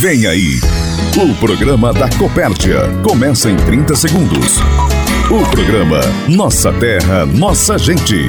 [0.00, 0.58] Vem aí,
[1.18, 2.88] o programa da Copérdia.
[3.06, 4.58] Começa em 30 segundos.
[5.30, 8.28] O programa Nossa Terra, Nossa Gente.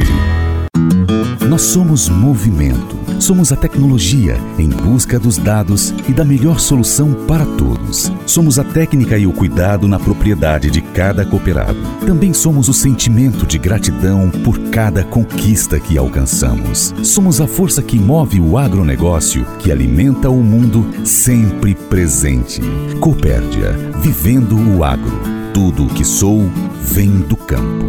[1.47, 3.00] Nós somos movimento.
[3.21, 8.11] Somos a tecnologia em busca dos dados e da melhor solução para todos.
[8.25, 11.77] Somos a técnica e o cuidado na propriedade de cada cooperado.
[12.03, 16.95] Também somos o sentimento de gratidão por cada conquista que alcançamos.
[17.03, 22.59] Somos a força que move o agronegócio, que alimenta o mundo sempre presente.
[22.99, 25.19] Copérdia, vivendo o agro.
[25.53, 26.49] Tudo o que sou
[26.81, 27.85] vem do campo.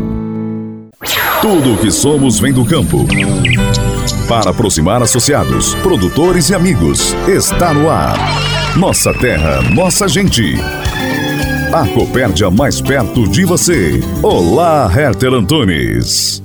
[1.41, 3.07] Tudo o que somos vem do campo.
[4.33, 8.17] Para aproximar associados, produtores e amigos, está no ar.
[8.79, 10.55] Nossa terra, nossa gente.
[11.71, 14.01] A Copérdia mais perto de você.
[14.23, 16.43] Olá, Herter Antunes.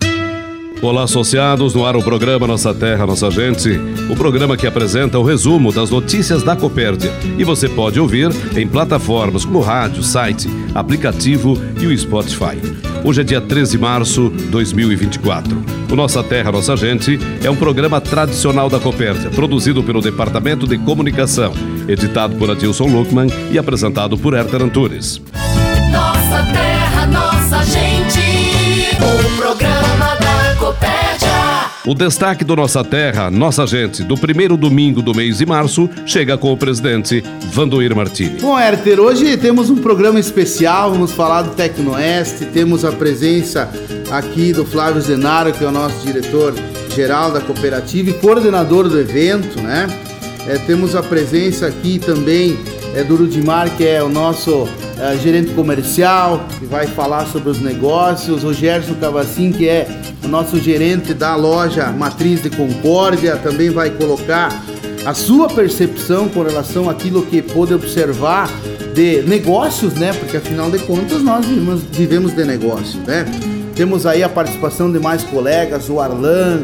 [0.82, 3.80] Olá, associados, no ar o programa Nossa Terra, Nossa Gente,
[4.12, 7.12] o programa que apresenta o resumo das notícias da Copérdia.
[7.38, 12.60] E você pode ouvir em plataformas como rádio, site, aplicativo e o Spotify.
[13.08, 15.64] Hoje é dia 13 de março de 2024.
[15.90, 20.78] O Nossa Terra, Nossa Gente é um programa tradicional da Copérdia, produzido pelo Departamento de
[20.78, 21.54] Comunicação,
[21.88, 25.22] editado por Adilson Luckman e apresentado por Herter Antunes.
[25.90, 28.20] Nossa terra, nossa gente.
[29.00, 29.87] O programa.
[31.88, 36.38] O destaque do Nossa Terra, Nossa Gente, do primeiro domingo do mês de março, chega
[36.38, 38.42] com o presidente Vandoir Martini.
[38.42, 43.72] Bom, Herter, hoje temos um programa especial, vamos falar do Tecnoeste, temos a presença
[44.12, 49.62] aqui do Flávio Zenaro, que é o nosso diretor-geral da cooperativa e coordenador do evento,
[49.62, 49.88] né?
[50.46, 52.60] É, temos a presença aqui também
[52.98, 54.68] é, do Rudimar, que é o nosso
[55.00, 59.88] é, gerente comercial, que vai falar sobre os negócios, o Gerson Cavacin, que é
[60.24, 64.50] o nosso gerente da loja Matriz de Concórdia, também vai colocar
[65.06, 68.50] a sua percepção com relação àquilo que pôde observar
[68.96, 70.12] de negócios, né?
[70.14, 73.26] Porque afinal de contas nós vivemos, vivemos de negócios, né?
[73.76, 76.64] Temos aí a participação de mais colegas, o Arlan,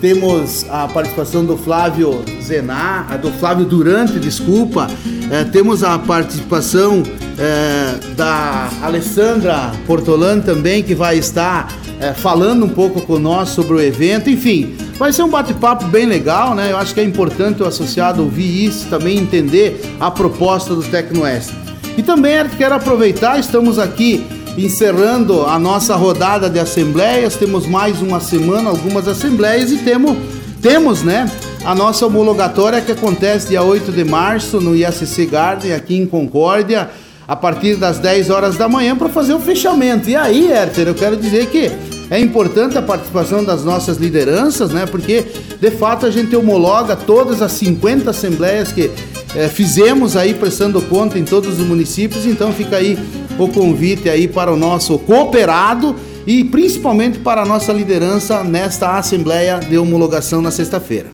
[0.00, 4.88] temos a participação do Flávio Zenar, do Flávio Durante, desculpa,
[5.30, 7.02] Eh, temos a participação
[7.38, 11.70] eh, da Alessandra Portolan também, que vai estar
[12.00, 16.54] eh, falando um pouco conosco sobre o evento, enfim, vai ser um bate-papo bem legal,
[16.54, 16.72] né?
[16.72, 21.52] Eu acho que é importante o associado ouvir isso, também entender a proposta do Tecnoeste.
[21.96, 24.24] E também quero aproveitar, estamos aqui
[24.64, 30.16] encerrando a nossa rodada de assembleias, temos mais uma semana, algumas assembleias e temos,
[30.60, 31.30] temos né,
[31.64, 36.90] a nossa homologatória que acontece dia 8 de março no IACC Garden, aqui em Concórdia,
[37.26, 40.08] a partir das 10 horas da manhã para fazer o fechamento.
[40.08, 41.70] E aí, Herter, eu quero dizer que
[42.10, 44.86] é importante a participação das nossas lideranças, né?
[44.86, 45.26] Porque
[45.60, 48.90] de fato a gente homologa todas as 50 assembleias que
[49.36, 52.98] eh, fizemos aí prestando conta em todos os municípios, então fica aí
[53.38, 55.94] o convite aí para o nosso cooperado
[56.26, 61.10] e principalmente para a nossa liderança nesta assembleia de homologação na sexta-feira.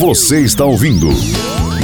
[0.00, 1.08] Você está ouvindo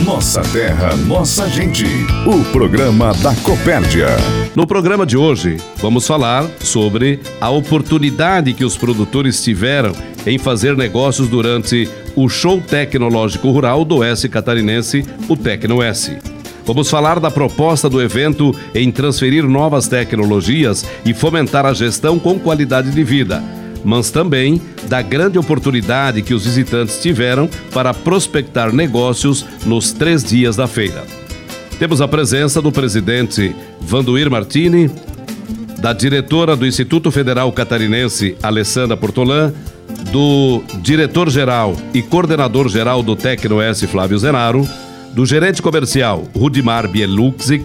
[0.04, 1.84] Nossa Terra, Nossa Gente.
[2.26, 4.08] O programa da Copérdia.
[4.54, 9.92] No programa de hoje, vamos falar sobre a oportunidade que os produtores tiveram
[10.26, 16.31] em fazer negócios durante o Show Tecnológico Rural do Oeste Catarinense, o Tecno-S.
[16.64, 22.38] Vamos falar da proposta do evento em transferir novas tecnologias e fomentar a gestão com
[22.38, 23.42] qualidade de vida,
[23.84, 30.54] mas também da grande oportunidade que os visitantes tiveram para prospectar negócios nos três dias
[30.54, 31.04] da feira.
[31.78, 34.88] Temos a presença do presidente Vanduir Martini,
[35.80, 39.52] da diretora do Instituto Federal Catarinense, Alessandra Portolan,
[40.12, 44.64] do diretor-geral e coordenador-geral do Tecno-S, Flávio Zenaro,
[45.12, 47.64] do gerente comercial Rudimar Bieluxic,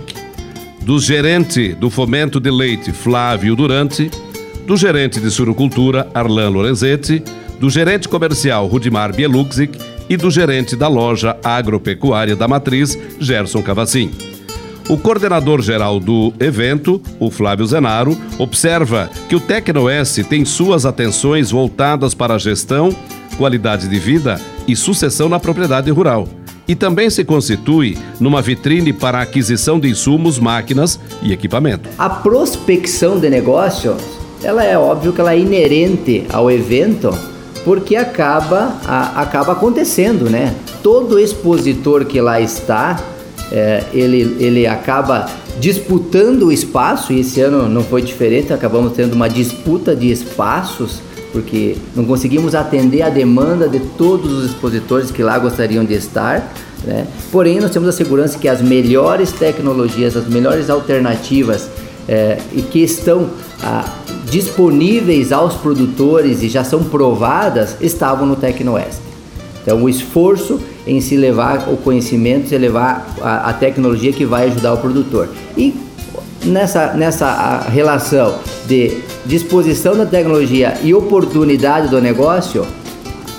[0.81, 4.11] do gerente do Fomento de Leite Flávio Durante,
[4.65, 7.23] do gerente de surucultura Arlan Lorenzetti,
[7.59, 14.11] do gerente comercial Rudimar Bieluxic e do gerente da loja agropecuária da Matriz Gerson Cavacin.
[14.89, 21.51] O coordenador geral do evento, o Flávio Zenaro, observa que o Tecno-S tem suas atenções
[21.51, 22.95] voltadas para a gestão,
[23.37, 26.27] qualidade de vida e sucessão na propriedade rural
[26.67, 31.89] e também se constitui numa vitrine para aquisição de insumos, máquinas e equipamento.
[31.97, 34.01] A prospecção de negócios,
[34.43, 37.17] ela é óbvio que ela é inerente ao evento,
[37.63, 40.53] porque acaba, a, acaba acontecendo, né?
[40.83, 43.01] Todo expositor que lá está,
[43.51, 45.27] é, ele, ele acaba
[45.59, 51.01] disputando o espaço, e esse ano não foi diferente, acabamos tendo uma disputa de espaços,
[51.31, 56.53] porque não conseguimos atender a demanda de todos os expositores que lá gostariam de estar.
[56.83, 57.05] Né?
[57.31, 61.69] Porém, nós temos a segurança que as melhores tecnologias, as melhores alternativas
[62.07, 63.29] é, e que estão
[63.61, 63.85] ah,
[64.29, 69.01] disponíveis aos produtores e já são provadas estavam no Tecnoeste.
[69.61, 74.45] Então, o esforço em se levar o conhecimento, se levar a, a tecnologia que vai
[74.47, 75.27] ajudar o produtor.
[75.57, 75.75] E
[76.47, 82.65] nessa, nessa relação de disposição da tecnologia e oportunidade do negócio,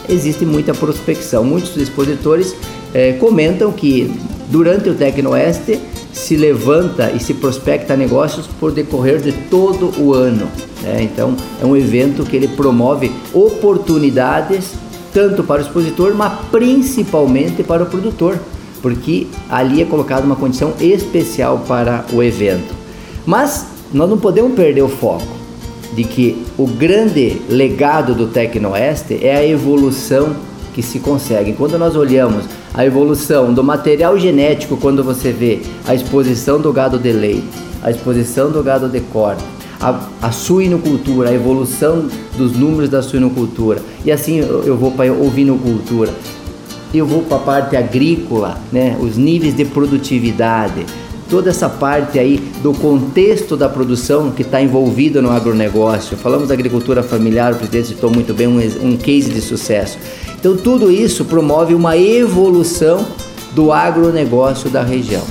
[0.08, 1.44] existe muita prospecção.
[1.44, 2.54] Muitos expositores
[2.94, 4.12] é, comentam que
[4.48, 5.80] durante o Tecnoeste
[6.12, 10.48] se levanta e se prospecta negócios por decorrer de todo o ano.
[10.82, 11.02] Né?
[11.02, 14.72] Então é um evento que ele promove oportunidades
[15.12, 18.38] tanto para o expositor, mas principalmente para o produtor,
[18.82, 22.87] porque ali é colocada uma condição especial para o evento.
[23.28, 25.26] Mas nós não podemos perder o foco
[25.92, 30.34] de que o grande legado do Tecnoeste é a evolução
[30.74, 31.52] que se consegue.
[31.52, 36.98] Quando nós olhamos a evolução do material genético, quando você vê a exposição do gado
[36.98, 37.44] de leite,
[37.82, 39.44] a exposição do gado de corte,
[39.78, 45.12] a, a suinocultura, a evolução dos números da suinocultura, e assim eu, vou para a
[45.12, 46.14] ovinocultura,
[46.94, 50.86] eu vou para a parte agrícola, né, os níveis de produtividade,
[51.28, 56.16] toda essa parte aí do contexto da produção que está envolvida no agronegócio.
[56.16, 59.98] Falamos da agricultura familiar, o presidente citou muito bem um, um case de sucesso.
[60.38, 63.06] Então, tudo isso promove uma evolução
[63.54, 65.22] do agronegócio da região.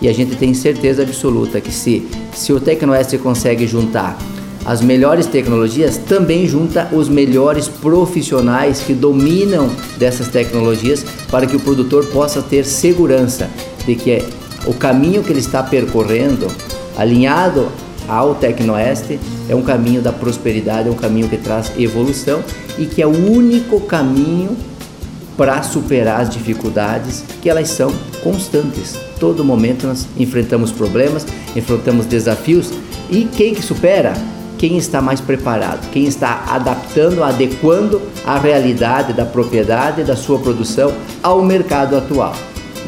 [0.00, 4.16] E a gente tem certeza absoluta que se, se o Tecnoeste consegue juntar
[4.64, 11.60] as melhores tecnologias, também junta os melhores profissionais que dominam dessas tecnologias para que o
[11.60, 13.48] produtor possa ter segurança
[13.86, 14.22] de que
[14.66, 16.48] o caminho que ele está percorrendo,
[16.96, 17.68] alinhado
[18.08, 19.18] ao Tecnoeste,
[19.48, 22.42] é um caminho da prosperidade, é um caminho que traz evolução
[22.78, 24.56] e que é o único caminho
[25.36, 27.92] para superar as dificuldades, que elas são
[28.24, 28.98] constantes.
[29.20, 31.24] Todo momento nós enfrentamos problemas,
[31.54, 32.72] enfrentamos desafios
[33.10, 34.14] e quem que supera?
[34.58, 40.92] Quem está mais preparado, quem está adaptando, adequando a realidade da propriedade, da sua produção
[41.22, 42.34] ao mercado atual.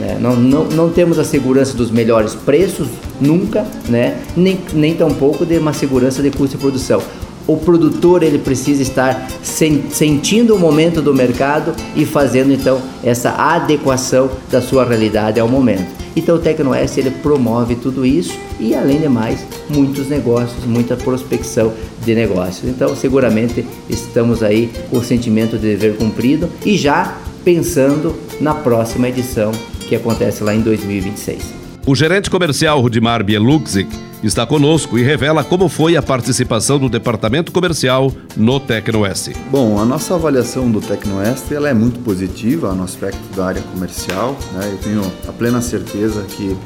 [0.01, 0.17] Né?
[0.19, 2.89] Não, não, não temos a segurança dos melhores preços,
[3.21, 4.17] nunca, né?
[4.35, 7.03] nem, nem tampouco de uma segurança de custo de produção.
[7.47, 13.31] O produtor ele precisa estar sen, sentindo o momento do mercado e fazendo então essa
[13.31, 16.01] adequação da sua realidade ao momento.
[16.17, 21.73] Então o Tecnoeste ele promove tudo isso e além de mais muitos negócios, muita prospecção
[22.05, 22.69] de negócios.
[22.69, 29.09] Então seguramente estamos aí com o sentimento de dever cumprido e já pensando na próxima
[29.09, 29.53] edição
[29.91, 31.53] que acontece lá em 2026.
[31.85, 33.89] O gerente comercial Rudimar Bieluxic
[34.23, 39.33] está conosco e revela como foi a participação do departamento comercial no Tecnoeste.
[39.51, 44.39] Bom, a nossa avaliação do Tecnoeste ela é muito positiva no aspecto da área comercial.
[44.53, 44.69] Né?
[44.71, 46.57] Eu tenho a plena certeza que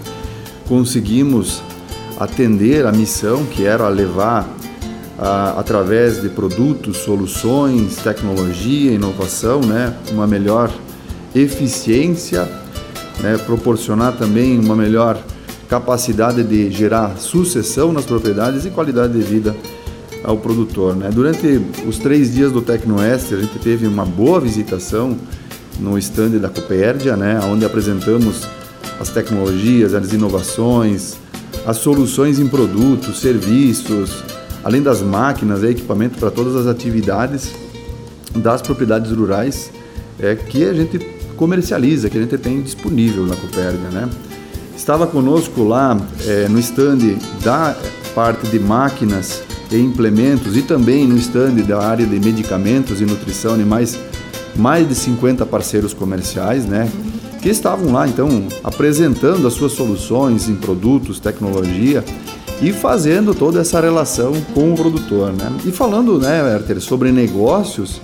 [0.68, 1.62] conseguimos
[2.18, 4.46] atender a missão que era levar
[5.18, 10.70] a, através de produtos, soluções, tecnologia, inovação, né, uma melhor
[11.34, 12.63] eficiência
[13.20, 15.18] né, proporcionar também uma melhor
[15.68, 19.54] capacidade de gerar sucessão nas propriedades e qualidade de vida
[20.22, 20.94] ao produtor.
[20.96, 21.10] Né?
[21.12, 25.16] Durante os três dias do Tecnoeste, a gente teve uma boa visitação
[25.78, 28.46] no stand da Copérdia, né, onde apresentamos
[29.00, 31.16] as tecnologias, as inovações,
[31.66, 34.22] as soluções em produtos, serviços,
[34.62, 37.52] além das máquinas e equipamento para todas as atividades
[38.36, 39.70] das propriedades rurais
[40.18, 40.98] é, que a gente
[41.36, 44.08] comercializa, que a gente tem disponível na Copérdia, né?
[44.76, 47.76] Estava conosco lá é, no stand da
[48.14, 53.54] parte de máquinas e implementos e também no stand da área de medicamentos e nutrição
[53.54, 53.98] animais,
[54.56, 56.90] mais de 50 parceiros comerciais, né?
[57.40, 62.04] Que estavam lá então apresentando as suas soluções em produtos, tecnologia
[62.62, 65.52] e fazendo toda essa relação com o produtor, né?
[65.64, 68.00] E falando, né, Werther, sobre negócios,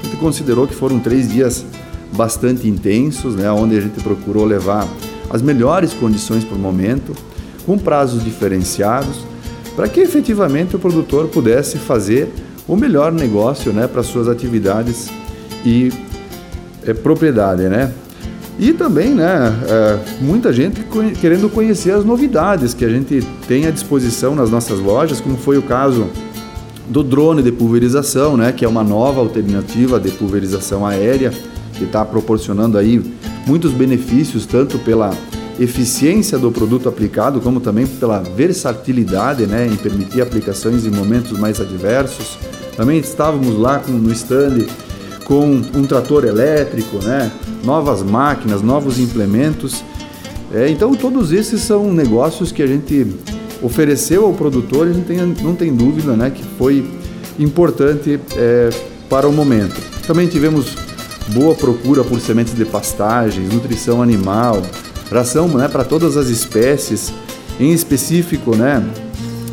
[0.00, 1.64] a gente considerou que foram três dias
[2.12, 4.86] bastante intensos, né, onde a gente procurou levar
[5.30, 7.14] as melhores condições para o momento,
[7.64, 9.24] com prazos diferenciados,
[9.74, 12.30] para que efetivamente o produtor pudesse fazer
[12.68, 15.10] o melhor negócio né, para suas atividades
[15.64, 15.90] e
[16.86, 17.62] é, propriedade.
[17.62, 17.90] Né?
[18.58, 20.84] E também né, é, muita gente
[21.20, 25.56] querendo conhecer as novidades que a gente tem à disposição nas nossas lojas, como foi
[25.56, 26.08] o caso
[26.88, 31.32] do drone de pulverização, né, que é uma nova alternativa de pulverização aérea
[31.72, 33.02] que está proporcionando aí
[33.46, 35.16] muitos benefícios, tanto pela
[35.58, 41.60] eficiência do produto aplicado, como também pela versatilidade né, em permitir aplicações em momentos mais
[41.60, 42.38] adversos.
[42.76, 44.66] Também estávamos lá com, no stand
[45.24, 47.30] com um trator elétrico, né,
[47.64, 49.84] novas máquinas, novos implementos.
[50.52, 53.06] É, então, todos esses são negócios que a gente
[53.62, 56.84] ofereceu ao produtor e gente tem, não tem dúvida né, que foi
[57.38, 58.70] importante é,
[59.08, 59.80] para o momento.
[60.06, 60.74] Também tivemos
[61.28, 64.62] boa procura por sementes de pastagens, nutrição animal,
[65.10, 67.12] ração né, para todas as espécies,
[67.60, 68.84] em específico, né,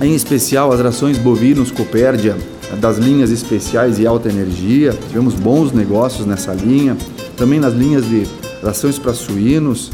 [0.01, 2.35] em especial as rações bovinos Copérdia
[2.79, 4.95] das linhas especiais e alta energia.
[5.07, 6.95] Tivemos bons negócios nessa linha,
[7.35, 8.27] também nas linhas de
[8.63, 9.91] rações para suínos.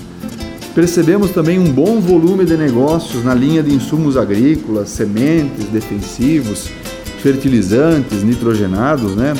[0.73, 6.67] Percebemos também um bom volume de negócios na linha de insumos agrícolas, sementes, defensivos,
[7.23, 9.33] fertilizantes, nitrogenados, né?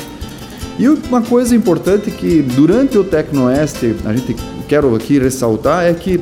[0.78, 4.36] E uma coisa importante que durante o Tecnoeste a gente
[4.68, 6.20] quero aqui ressaltar é que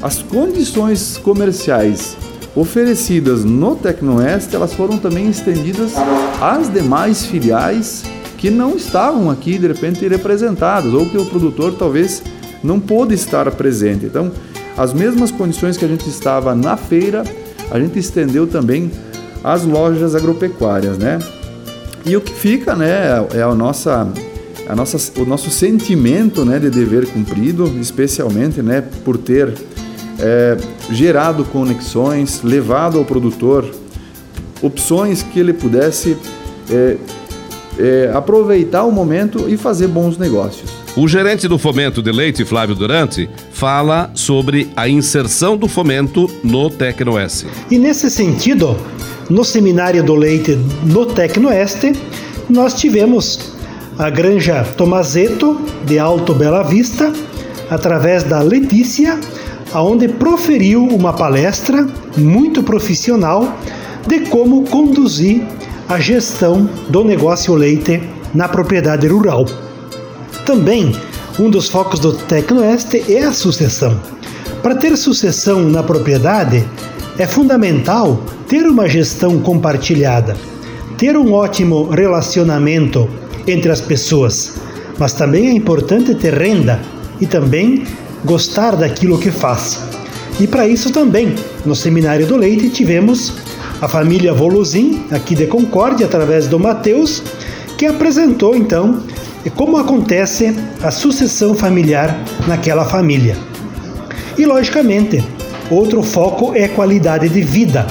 [0.00, 2.16] as condições comerciais
[2.54, 5.92] oferecidas no Tecnoeste, elas foram também estendidas
[6.40, 8.04] às demais filiais
[8.36, 12.22] que não estavam aqui de repente representadas ou que o produtor talvez
[12.62, 14.06] não pôde estar presente.
[14.06, 14.30] Então,
[14.76, 17.24] as mesmas condições que a gente estava na feira,
[17.70, 18.92] a gente estendeu também
[19.42, 21.18] às lojas agropecuárias, né?
[22.08, 24.10] E o que fica, né, é a nossa,
[24.66, 29.52] a nossa, o nosso sentimento, né, de dever cumprido, especialmente, né, por ter
[30.18, 30.56] é,
[30.90, 33.70] gerado conexões, levado ao produtor
[34.62, 36.16] opções que ele pudesse
[36.70, 36.96] é,
[37.78, 40.70] é, aproveitar o momento e fazer bons negócios.
[40.96, 46.70] O gerente do Fomento de Leite, Flávio Durante, fala sobre a inserção do fomento no
[46.70, 47.46] Tecnoeste.
[47.70, 48.76] E nesse sentido,
[49.28, 51.92] no Seminário do Leite no Tecnoeste,
[52.48, 53.52] nós tivemos
[53.98, 57.12] a Granja Tomazeto, de Alto Bela Vista,
[57.70, 59.18] através da Letícia,
[59.72, 63.58] aonde proferiu uma palestra muito profissional
[64.06, 65.42] de como conduzir
[65.88, 68.02] a gestão do negócio leite
[68.34, 69.44] na propriedade rural.
[70.46, 70.94] Também,
[71.38, 74.00] um dos focos do Tecnoeste é a sucessão.
[74.62, 76.66] Para ter sucessão na propriedade,
[77.18, 80.36] é fundamental ter uma gestão compartilhada,
[80.96, 83.08] ter um ótimo relacionamento
[83.46, 84.54] entre as pessoas,
[84.98, 86.80] mas também é importante ter renda
[87.20, 87.84] e também
[88.24, 89.80] gostar daquilo que faz.
[90.38, 91.34] E para isso também,
[91.66, 93.32] no Seminário do Leite, tivemos
[93.80, 97.22] a família Voluzin, aqui de Concórdia, através do Mateus,
[97.76, 99.02] que apresentou então
[99.56, 103.34] como acontece a sucessão familiar naquela família.
[104.36, 105.24] E logicamente,
[105.70, 107.86] outro foco é qualidade de vida.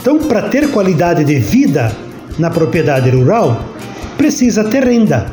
[0.00, 1.90] Então, para ter qualidade de vida
[2.38, 3.60] na propriedade rural,
[4.16, 5.26] precisa ter renda.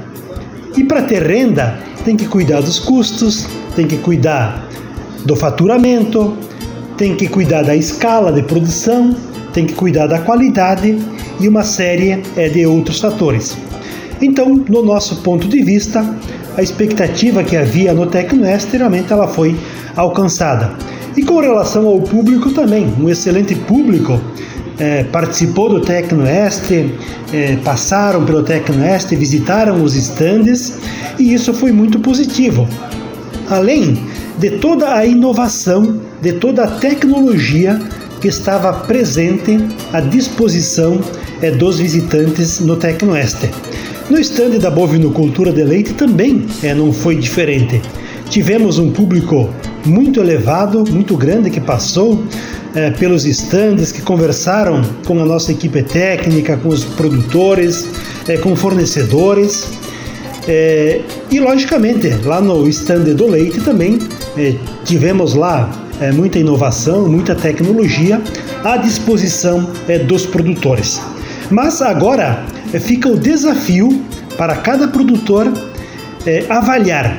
[0.75, 4.67] E para ter renda, tem que cuidar dos custos, tem que cuidar
[5.25, 6.35] do faturamento,
[6.97, 9.15] tem que cuidar da escala de produção,
[9.53, 10.97] tem que cuidar da qualidade
[11.39, 13.57] e uma série é, de outros fatores.
[14.21, 16.03] Então, no nosso ponto de vista,
[16.57, 19.55] a expectativa que havia no Tecnoest realmente ela foi
[19.95, 20.71] alcançada.
[21.15, 24.19] E com relação ao público também, um excelente público
[24.79, 26.71] é, participou do Tecnoest,
[27.31, 30.79] é, passaram pelo Tecnoest, visitaram os estandes
[31.19, 32.67] e isso foi muito positivo.
[33.49, 34.01] Além
[34.39, 37.79] de toda a inovação, de toda a tecnologia
[38.19, 39.59] que estava presente
[39.91, 40.99] à disposição
[41.41, 43.49] é, dos visitantes no Tecnoeste.
[44.09, 47.81] No estande da bovinocultura de leite também é, não foi diferente.
[48.29, 49.49] Tivemos um público
[49.85, 52.23] muito elevado, muito grande que passou
[52.75, 57.87] é, pelos estandes, que conversaram com a nossa equipe técnica, com os produtores,
[58.27, 59.67] é, com fornecedores.
[60.47, 63.99] É, e logicamente, lá no stand do leite também
[64.37, 65.69] é, tivemos lá
[66.01, 68.21] é, muita inovação, muita tecnologia
[68.63, 71.01] à disposição é, dos produtores.
[71.49, 72.43] Mas agora
[72.81, 74.01] fica o desafio
[74.37, 75.51] para cada produtor
[76.49, 77.15] avaliar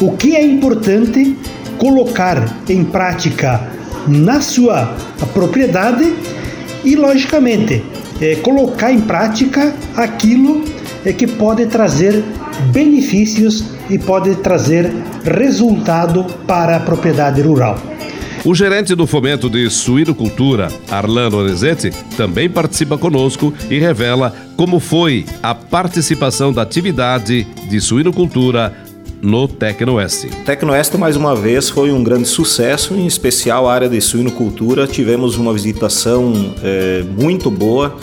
[0.00, 1.36] o que é importante
[1.78, 3.68] colocar em prática
[4.06, 4.94] na sua
[5.32, 6.14] propriedade
[6.84, 7.82] e, logicamente,
[8.20, 10.64] é, colocar em prática aquilo
[11.04, 12.22] é, que pode trazer
[12.72, 14.90] benefícios e pode trazer
[15.24, 17.78] resultado para a propriedade rural.
[18.44, 25.24] O gerente do Fomento de Suinocultura, Arlano Orezetti, também participa conosco e revela como foi
[25.42, 28.83] a participação da atividade de suinocultura
[29.24, 30.28] no Tecnoeste.
[30.44, 34.86] Tecnoeste, mais uma vez, foi um grande sucesso, em especial a área de suinocultura.
[34.86, 37.96] Tivemos uma visitação é, muito boa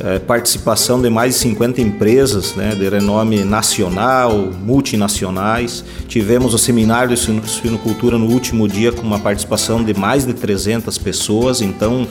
[0.00, 5.84] é, participação de mais de 50 empresas né, de renome nacional, multinacionais.
[6.08, 10.98] Tivemos o seminário de suinocultura no último dia com uma participação de mais de 300
[10.98, 12.06] pessoas, então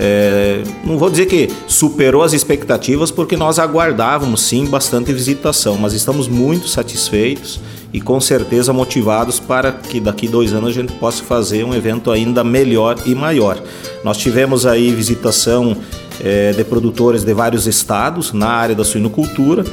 [0.00, 5.92] é, não vou dizer que superou as expectativas, porque nós aguardávamos sim bastante visitação, mas
[5.92, 7.60] estamos muito satisfeitos
[7.92, 12.12] e com certeza motivados para que daqui dois anos a gente possa fazer um evento
[12.12, 13.60] ainda melhor e maior.
[14.04, 15.76] Nós tivemos aí visitação
[16.22, 19.64] é, de produtores de vários estados na área da suinocultura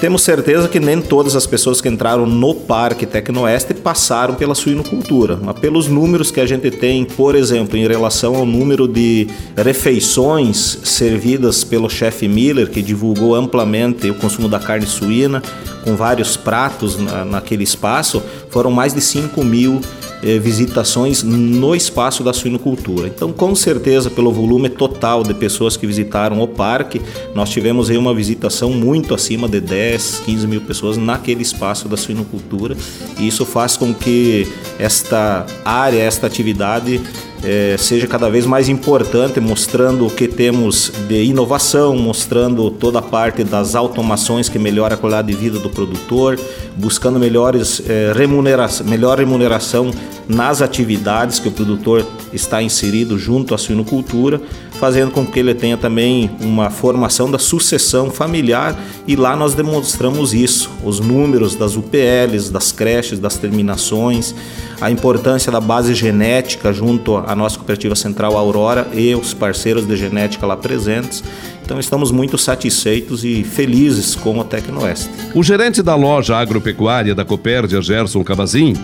[0.00, 5.38] temos certeza que nem todas as pessoas que entraram no Parque Tecnoeste passaram pela suinocultura,
[5.42, 9.26] mas pelos números que a gente tem, por exemplo, em relação ao número de
[9.56, 15.42] refeições servidas pelo chefe Miller, que divulgou amplamente o consumo da carne suína,
[15.82, 19.80] com vários pratos na, naquele espaço, foram mais de 5 mil
[20.22, 23.08] eh, visitações no espaço da suinocultura.
[23.08, 27.00] Então, com certeza, pelo volume total de pessoas que visitaram o parque,
[27.34, 31.96] nós tivemos aí uma visitação muito acima de 10, 15 mil pessoas naquele espaço da
[31.96, 32.76] suinocultura.
[33.18, 34.46] E isso faz com que
[34.78, 37.00] esta área, esta atividade
[37.42, 43.02] é, seja cada vez mais importante, mostrando o que temos de inovação, mostrando toda a
[43.02, 46.38] parte das automações que melhora a qualidade de vida do produtor,
[46.76, 49.90] buscando melhores é, remuneração, melhor remuneração
[50.28, 54.40] nas atividades que o produtor está inserido junto à suinocultura,
[54.78, 60.32] fazendo com que ele tenha também uma formação da sucessão familiar e lá nós demonstramos
[60.32, 64.34] isso, os números das UPLs, das creches, das terminações,
[64.80, 69.96] a importância da base genética junto à nossa cooperativa central Aurora e os parceiros de
[69.96, 71.24] genética lá presentes.
[71.64, 75.10] Então estamos muito satisfeitos e felizes com o Tecnoeste.
[75.34, 78.74] O gerente da loja agropecuária da Copérdia, Gerson Cavazin,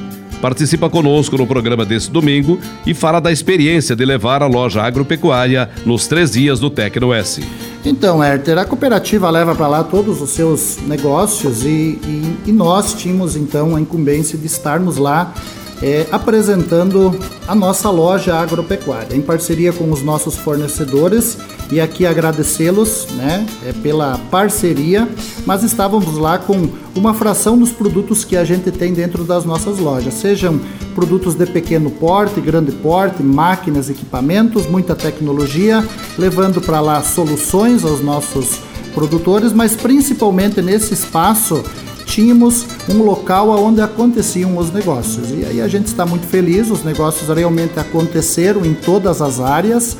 [0.40, 5.70] participa conosco no programa desse domingo e fala da experiência de levar a loja agropecuária
[5.84, 7.42] nos três dias do Tecno S.
[7.84, 12.94] Então, Herter, a cooperativa leva para lá todos os seus negócios e, e, e nós
[12.94, 15.34] tínhamos então a incumbência de estarmos lá
[15.82, 21.36] é, apresentando a nossa loja agropecuária, em parceria com os nossos fornecedores.
[21.74, 25.08] E aqui agradecê-los né, é, pela parceria,
[25.44, 29.80] mas estávamos lá com uma fração dos produtos que a gente tem dentro das nossas
[29.80, 30.60] lojas, sejam
[30.94, 35.84] produtos de pequeno porte, grande porte, máquinas, equipamentos, muita tecnologia,
[36.16, 38.60] levando para lá soluções aos nossos
[38.94, 41.60] produtores, mas principalmente nesse espaço
[42.06, 45.28] tínhamos um local onde aconteciam os negócios.
[45.30, 49.96] E aí a gente está muito feliz, os negócios realmente aconteceram em todas as áreas,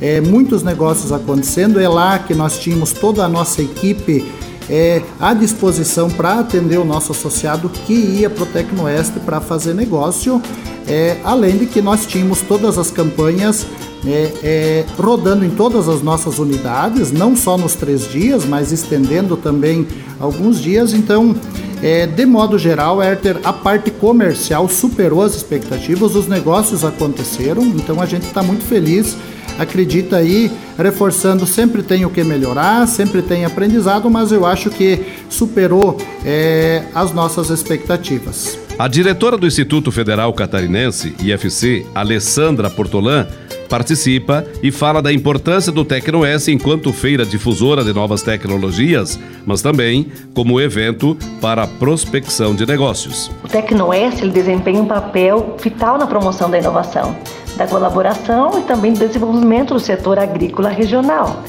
[0.00, 1.80] é, muitos negócios acontecendo.
[1.80, 4.24] É lá que nós tínhamos toda a nossa equipe
[4.68, 9.74] é, à disposição para atender o nosso associado que ia para o Tecnoeste para fazer
[9.74, 10.40] negócio,
[10.88, 13.66] é, além de que nós tínhamos todas as campanhas
[14.06, 19.36] é, é, rodando em todas as nossas unidades, não só nos três dias, mas estendendo
[19.36, 19.86] também
[20.20, 20.92] alguns dias.
[20.92, 21.34] Então,
[21.82, 28.00] é, de modo geral, Herter, a parte comercial superou as expectativas, os negócios aconteceram, então
[28.00, 29.16] a gente está muito feliz.
[29.58, 35.00] Acredita aí, reforçando, sempre tem o que melhorar, sempre tem aprendizado, mas eu acho que
[35.28, 38.58] superou é, as nossas expectativas.
[38.78, 43.26] A diretora do Instituto Federal Catarinense, IFC, Alessandra Portolan,
[43.66, 50.10] participa e fala da importância do TecnoS enquanto feira difusora de novas tecnologias, mas também
[50.34, 53.30] como evento para a prospecção de negócios.
[53.44, 57.16] O TecnoS desempenha um papel vital na promoção da inovação,
[57.56, 61.42] da colaboração e também do desenvolvimento do setor agrícola regional.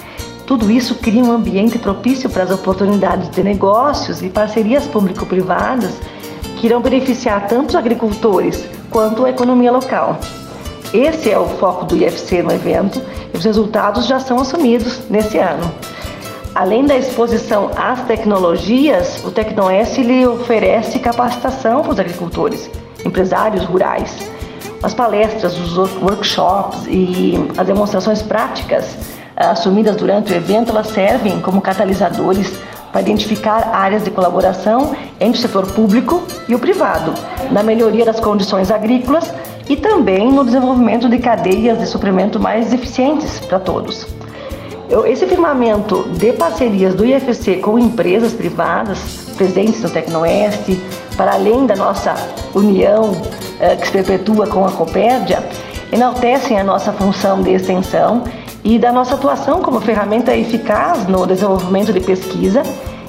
[0.46, 6.00] Tudo isso cria um ambiente propício para as oportunidades de negócios e parcerias público-privadas
[6.58, 10.18] que irão beneficiar tanto os agricultores quanto a economia local.
[10.94, 13.02] Esse é o foco do IFC no evento
[13.34, 15.70] e os resultados já são assumidos nesse ano.
[16.56, 22.68] Além da exposição às tecnologias, o Tecnoes lhe oferece capacitação para os agricultores,
[23.06, 24.18] empresários rurais.
[24.82, 28.96] As palestras, os workshops e as demonstrações práticas
[29.36, 32.58] eh, assumidas durante o evento, elas servem como catalisadores
[32.92, 37.14] para identificar áreas de colaboração entre o setor público e o privado,
[37.52, 39.34] na melhoria das condições agrícolas
[39.68, 44.08] e também no desenvolvimento de cadeias de suprimento mais eficientes para todos.
[45.06, 49.00] Esse firmamento de parcerias do IFC com empresas privadas
[49.36, 50.82] presentes no Tecnoeste,
[51.18, 52.14] para além da nossa
[52.54, 53.12] união
[53.60, 55.44] eh, que se perpetua com a Copérdia,
[55.92, 58.24] enaltecem a nossa função de extensão
[58.64, 62.62] e da nossa atuação como ferramenta eficaz no desenvolvimento de pesquisa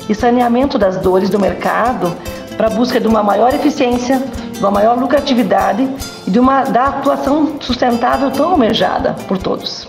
[0.08, 2.16] e saneamento das dores do mercado
[2.56, 5.88] para a busca de uma maior eficiência, de uma maior lucratividade
[6.26, 9.86] e de uma da atuação sustentável tão almejada por todos.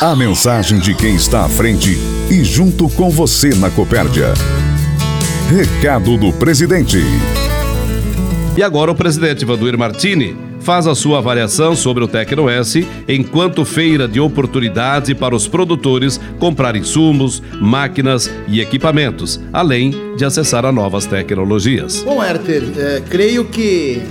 [0.00, 1.98] A mensagem de quem está à frente
[2.30, 4.32] e junto com você na Copérdia.
[5.48, 6.98] Recado do presidente.
[8.54, 12.74] E agora o presidente Vanduir Martini faz a sua avaliação sobre o TecnoS
[13.08, 20.66] enquanto feira de oportunidade para os produtores comprar insumos, máquinas e equipamentos, além de acessar
[20.66, 22.02] a novas tecnologias.
[22.02, 24.02] Bom, Herter, é, creio que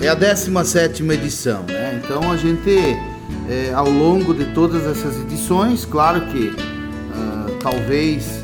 [0.00, 2.00] é a 17 edição, né?
[2.02, 2.96] Então a gente,
[3.46, 6.50] é, ao longo de todas essas edições, claro que
[7.14, 8.41] ah, talvez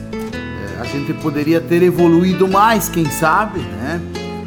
[0.88, 4.01] gente poderia ter evoluído mais, quem sabe, né?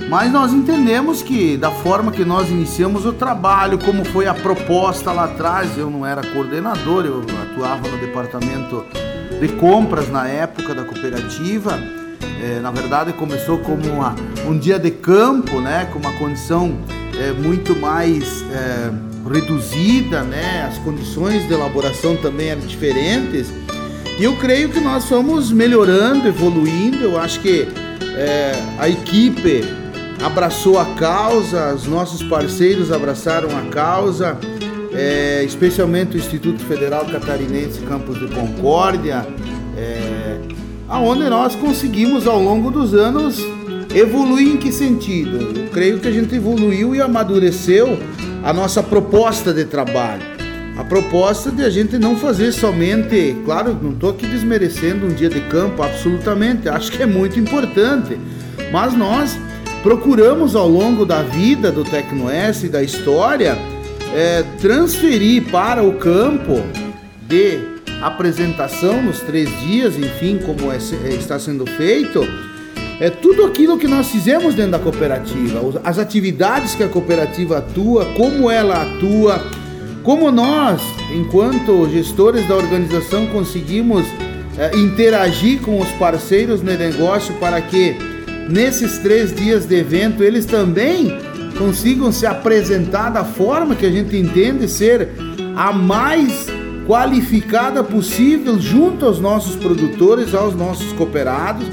[0.10, 5.12] Mas nós entendemos que da forma que nós iniciamos o trabalho, como foi a proposta
[5.14, 8.86] lá atrás, eu não era coordenador, eu atuava no departamento
[9.40, 11.80] de compras na época da cooperativa.
[12.44, 14.14] É, na verdade começou como uma,
[14.46, 16.78] um dia de campo, né, com uma condição
[17.18, 18.92] é, muito mais é,
[19.32, 23.54] reduzida, né, as condições de elaboração também eram diferentes.
[24.22, 27.04] E eu creio que nós fomos melhorando, evoluindo.
[27.04, 27.68] Eu acho que
[28.16, 29.64] é, a equipe
[30.24, 34.38] abraçou a causa, os nossos parceiros abraçaram a causa,
[34.94, 39.26] é, especialmente o Instituto Federal Catarinense Campos de Concórdia,
[39.76, 40.40] é,
[40.88, 43.40] aonde nós conseguimos ao longo dos anos
[43.92, 45.62] evoluir em que sentido?
[45.62, 47.98] Eu creio que a gente evoluiu e amadureceu
[48.44, 50.41] a nossa proposta de trabalho.
[50.78, 55.30] A proposta de a gente não fazer somente, claro, não estou aqui desmerecendo um dia
[55.30, 58.18] de campo, absolutamente, acho que é muito importante,
[58.72, 59.38] mas nós
[59.84, 63.58] procuramos ao longo da vida do Tecnoeste e da história
[64.14, 66.62] é, transferir para o campo
[67.28, 67.60] de
[68.02, 72.26] apresentação nos três dias, enfim, como é, é, está sendo feito,
[73.00, 78.06] é tudo aquilo que nós fizemos dentro da cooperativa, as atividades que a cooperativa atua,
[78.16, 79.44] como ela atua,
[80.04, 80.82] como nós,
[81.14, 84.06] enquanto gestores da organização, conseguimos
[84.58, 87.96] é, interagir com os parceiros no negócio para que
[88.50, 91.18] nesses três dias de evento eles também
[91.58, 95.10] consigam se apresentar da forma que a gente entende ser
[95.56, 96.48] a mais
[96.88, 101.68] qualificada possível junto aos nossos produtores, aos nossos cooperados.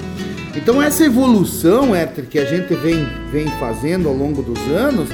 [0.54, 5.08] Então essa evolução, Éter, que a gente vem, vem fazendo ao longo dos anos,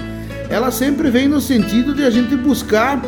[0.48, 3.00] ela sempre vem no sentido de a gente buscar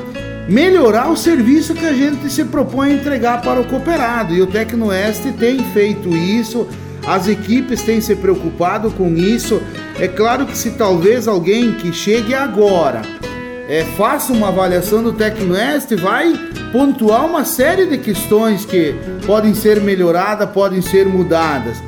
[0.48, 4.34] melhorar o serviço que a gente se propõe a entregar para o cooperado.
[4.34, 6.66] E o Tecnoeste tem feito isso,
[7.06, 9.60] as equipes têm se preocupado com isso.
[9.98, 13.02] É claro que se talvez alguém que chegue agora
[13.68, 16.32] é, faça uma avaliação do Tecnoeste, vai
[16.72, 18.94] pontuar uma série de questões que
[19.26, 21.78] podem ser melhoradas, podem ser mudadas.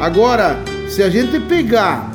[0.00, 0.56] Agora,
[0.88, 2.10] se a gente pegar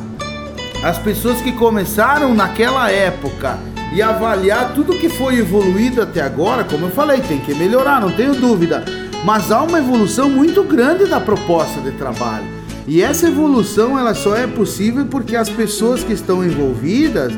[0.84, 3.58] as pessoas que começaram naquela época
[3.94, 8.12] e avaliar tudo que foi evoluído até agora, como eu falei, tem que melhorar, não
[8.12, 8.84] tenho dúvida
[9.24, 12.46] mas há uma evolução muito grande da proposta de trabalho.
[12.86, 17.32] E essa evolução ela só é possível porque as pessoas que estão envolvidas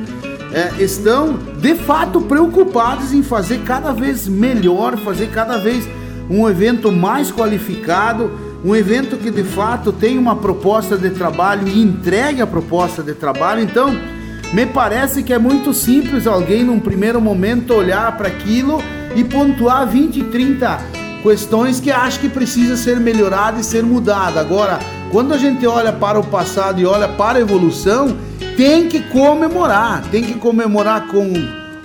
[0.51, 5.87] é, estão de fato preocupadas em fazer cada vez melhor, fazer cada vez
[6.27, 8.31] um evento mais qualificado,
[8.65, 13.13] um evento que de fato tem uma proposta de trabalho e entregue a proposta de
[13.13, 13.61] trabalho.
[13.61, 13.95] Então,
[14.51, 18.81] me parece que é muito simples alguém num primeiro momento olhar para aquilo
[19.15, 20.79] e pontuar 20, 30
[21.21, 24.39] questões que acho que precisa ser melhorada e ser mudada.
[24.39, 24.79] Agora,
[25.11, 28.17] quando a gente olha para o passado e olha para a evolução,
[28.57, 31.31] tem que comemorar, tem que comemorar com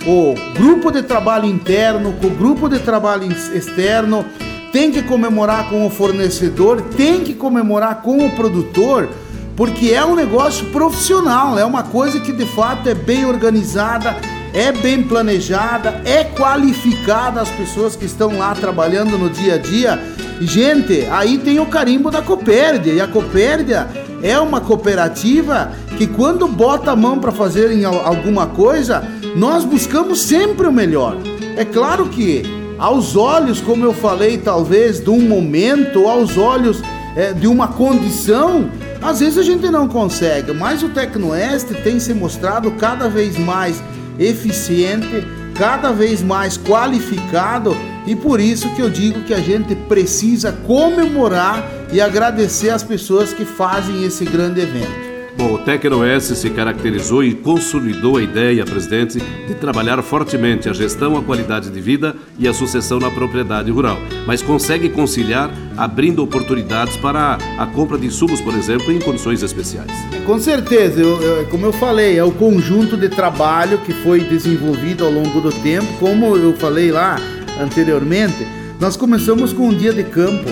[0.07, 4.25] o grupo de trabalho interno, com o grupo de trabalho externo,
[4.71, 9.09] tem que comemorar com o fornecedor, tem que comemorar com o produtor,
[9.55, 14.15] porque é um negócio profissional, é uma coisa que de fato é bem organizada,
[14.53, 19.99] é bem planejada, é qualificada as pessoas que estão lá trabalhando no dia a dia.
[20.39, 23.87] Gente, aí tem o carimbo da Copérdia, e a Copérdia
[24.23, 29.03] é uma cooperativa que quando bota a mão para fazer alguma coisa,
[29.35, 31.17] nós buscamos sempre o melhor.
[31.55, 36.81] É claro que aos olhos, como eu falei, talvez de um momento, aos olhos
[37.15, 42.11] é, de uma condição, às vezes a gente não consegue, mas o Tecnoeste tem se
[42.11, 43.83] mostrado cada vez mais
[44.17, 50.51] eficiente, cada vez mais qualificado e por isso que eu digo que a gente precisa
[50.51, 51.63] comemorar
[51.93, 55.00] e agradecer as pessoas que fazem esse grande evento.
[55.37, 59.17] Bom, o TecnoS se caracterizou e consolidou a ideia, presidente,
[59.47, 63.97] de trabalhar fortemente a gestão, a qualidade de vida e a sucessão na propriedade rural,
[64.27, 69.91] mas consegue conciliar abrindo oportunidades para a compra de insumos, por exemplo, em condições especiais.
[70.25, 75.05] Com certeza, eu, eu, como eu falei, é o conjunto de trabalho que foi desenvolvido
[75.05, 77.17] ao longo do tempo, como eu falei lá
[77.59, 78.45] anteriormente,
[78.79, 80.49] nós começamos com um dia de campo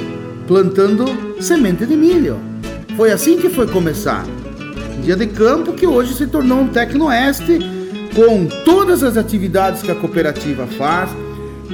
[0.47, 1.05] plantando
[1.41, 2.39] semente de milho.
[2.95, 4.25] Foi assim que foi começar
[4.99, 7.59] dia de campo que hoje se tornou um Tecnoeste
[8.15, 11.09] com todas as atividades que a cooperativa faz,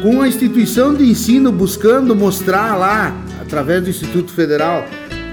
[0.01, 4.85] com a instituição de ensino buscando mostrar lá, através do Instituto Federal,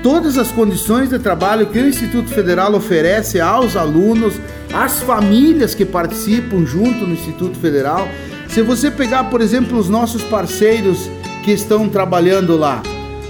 [0.03, 4.35] todas as condições de trabalho que o Instituto Federal oferece aos alunos,
[4.73, 8.09] às famílias que participam junto no Instituto Federal.
[8.49, 11.11] Se você pegar, por exemplo, os nossos parceiros
[11.45, 12.83] que estão trabalhando lá,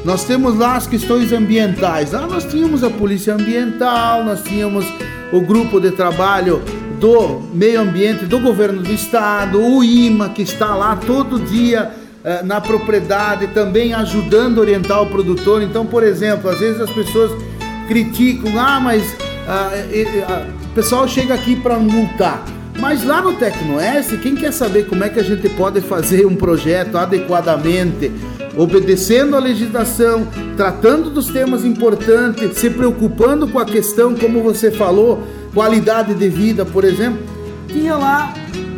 [0.05, 2.13] nós temos lá as questões ambientais.
[2.13, 4.85] Lá nós tínhamos a Polícia Ambiental, nós tínhamos
[5.33, 6.61] o grupo de trabalho
[6.99, 11.91] do meio ambiente do governo do estado, o IMA, que está lá todo dia
[12.25, 15.63] eh, na propriedade, também ajudando a orientar o produtor.
[15.63, 17.33] Então, por exemplo, às vezes as pessoas
[17.89, 19.03] criticam, ah, mas
[19.49, 19.71] ah,
[20.29, 22.45] ah, o pessoal chega aqui para multar.
[22.79, 26.35] Mas lá no Tecnoeste, quem quer saber como é que a gente pode fazer um
[26.35, 28.11] projeto adequadamente,
[28.57, 35.23] obedecendo a legislação, tratando dos temas importantes, se preocupando com a questão, como você falou,
[35.55, 37.21] qualidade de vida, por exemplo,
[37.69, 38.35] tinha lá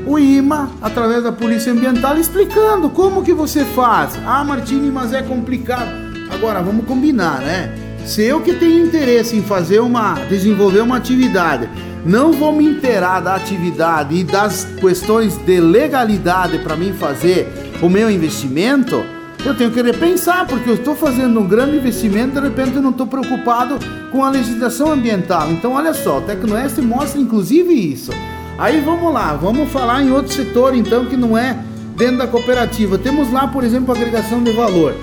[0.06, 4.18] o IMA, através da Polícia Ambiental, explicando como que você faz.
[4.26, 5.90] Ah, Martini, mas é complicado.
[6.30, 7.72] Agora, vamos combinar, né?
[8.04, 11.68] Se eu que tenho interesse em fazer uma, desenvolver uma atividade,
[12.04, 17.48] não vou me inteirar da atividade e das questões de legalidade para mim fazer
[17.80, 19.02] o meu investimento,
[19.44, 22.90] eu tenho que repensar, porque eu estou fazendo um grande investimento, de repente eu não
[22.90, 23.78] estou preocupado
[24.10, 25.50] com a legislação ambiental.
[25.50, 28.10] Então, olha só, o Tecnoeste mostra inclusive isso.
[28.56, 31.58] Aí vamos lá, vamos falar em outro setor então que não é
[31.96, 32.96] dentro da cooperativa.
[32.96, 34.94] Temos lá, por exemplo, a agregação de valor.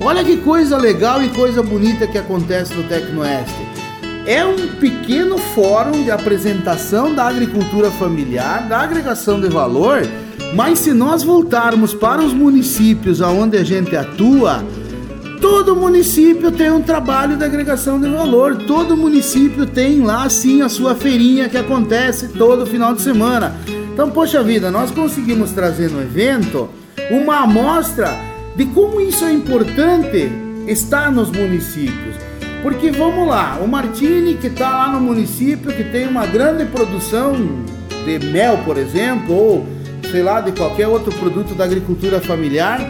[0.00, 3.68] Olha que coisa legal e coisa bonita que acontece no Tecnoeste.
[4.24, 10.02] É um pequeno fórum de apresentação da agricultura familiar, da agregação de valor
[10.54, 14.64] mas se nós voltarmos para os municípios aonde a gente atua,
[15.40, 18.56] todo município tem um trabalho de agregação de valor.
[18.56, 23.54] Todo município tem lá sim a sua feirinha que acontece todo final de semana.
[23.92, 26.68] Então, poxa vida, nós conseguimos trazer no evento
[27.10, 28.16] uma amostra
[28.56, 30.30] de como isso é importante
[30.66, 32.16] estar nos municípios.
[32.62, 37.34] Porque vamos lá, o Martini que está lá no município que tem uma grande produção
[38.04, 39.66] de mel, por exemplo, ou
[40.10, 42.80] sei lá, de qualquer outro produto da agricultura familiar.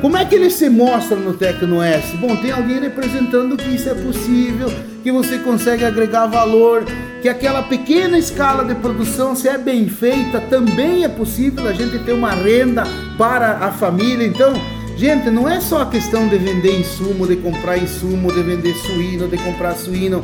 [0.00, 2.16] Como é que ele se mostra no Tecnoeste?
[2.16, 4.70] Bom, tem alguém representando que isso é possível,
[5.02, 6.84] que você consegue agregar valor,
[7.22, 11.98] que aquela pequena escala de produção, se é bem feita, também é possível a gente
[12.00, 12.84] ter uma renda
[13.16, 14.26] para a família.
[14.26, 14.52] Então,
[14.96, 19.26] gente, não é só a questão de vender insumo, de comprar insumo, de vender suíno,
[19.28, 20.20] de comprar suíno.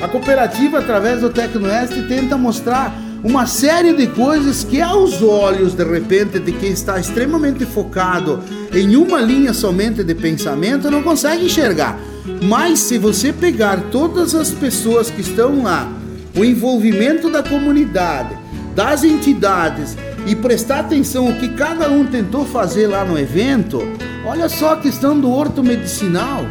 [0.00, 2.90] A cooperativa, através do Tecnoeste, tenta mostrar
[3.22, 8.40] uma série de coisas que aos olhos de repente de quem está extremamente focado
[8.72, 11.98] em uma linha somente de pensamento não consegue enxergar.
[12.42, 15.90] Mas se você pegar todas as pessoas que estão lá,
[16.36, 18.36] o envolvimento da comunidade,
[18.74, 23.82] das entidades e prestar atenção o que cada um tentou fazer lá no evento,
[24.24, 26.46] olha só a questão do horto medicinal.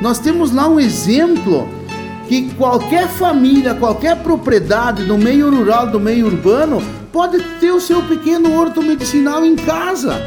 [0.00, 1.68] Nós temos lá um exemplo
[2.32, 8.00] que qualquer família, qualquer propriedade do meio rural, do meio urbano, pode ter o seu
[8.00, 10.18] pequeno horto medicinal em casa.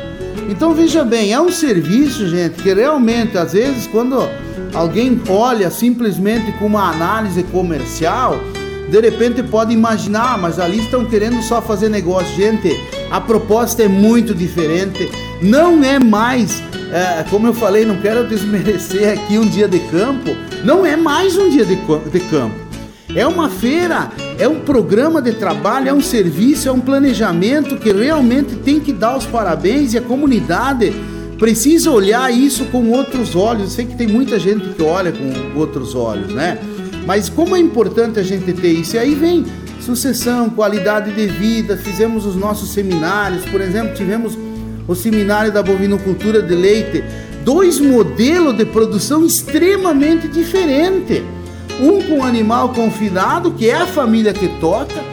[0.48, 4.30] Então veja bem, é um serviço, gente, que realmente às vezes quando
[4.72, 8.40] alguém olha simplesmente com uma análise comercial,
[8.88, 12.36] de repente pode imaginar, ah, mas ali estão querendo só fazer negócio.
[12.36, 15.10] Gente, a proposta é muito diferente.
[15.42, 16.62] Não é mais,
[16.94, 20.30] é, como eu falei, não quero desmerecer aqui um dia de campo,
[20.66, 22.56] não é mais um dia de, de campo.
[23.16, 27.94] É uma feira, é um programa de trabalho, é um serviço, é um planejamento que
[27.94, 30.92] realmente tem que dar os parabéns e a comunidade
[31.38, 33.62] precisa olhar isso com outros olhos.
[33.62, 36.58] Eu sei que tem muita gente que olha com outros olhos, né?
[37.06, 38.96] Mas como é importante a gente ter isso?
[38.96, 39.46] E aí vem
[39.80, 44.36] sucessão, qualidade de vida, fizemos os nossos seminários, por exemplo, tivemos
[44.88, 47.04] o seminário da bovinocultura de leite,
[47.46, 51.22] dois modelos de produção extremamente diferentes.
[51.80, 55.04] Um com animal confinado, que é a família que toca,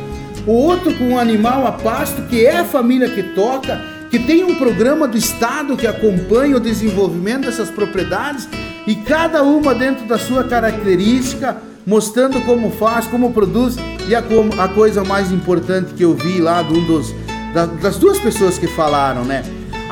[0.47, 4.55] o outro com animal a pasto, que é a família que toca, que tem um
[4.55, 8.49] programa do Estado que acompanha o desenvolvimento dessas propriedades
[8.87, 13.77] e cada uma dentro da sua característica, mostrando como faz, como produz
[14.09, 14.23] e a,
[14.59, 17.15] a coisa mais importante que eu vi lá de um dos,
[17.53, 19.43] da, das duas pessoas que falaram, né?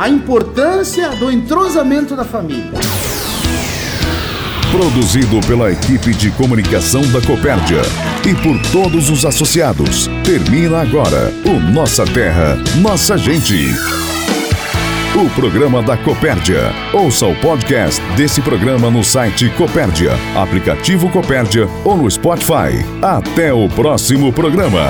[0.00, 2.72] A importância do entrosamento da família.
[4.72, 7.82] Produzido pela equipe de comunicação da Copérdia
[8.26, 10.08] e por todos os associados.
[10.24, 13.74] Termina agora o Nossa Terra, Nossa Gente.
[15.14, 16.72] O programa da Copérdia.
[16.94, 22.72] Ouça o podcast desse programa no site Copérdia, aplicativo Copérdia ou no Spotify.
[23.02, 24.80] Até o próximo programa.